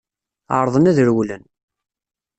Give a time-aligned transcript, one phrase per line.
[0.57, 1.43] Ԑerḍen ad rewlen.